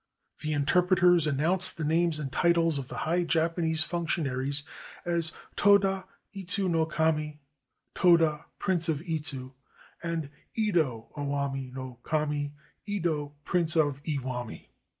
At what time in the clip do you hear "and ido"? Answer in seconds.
10.01-11.09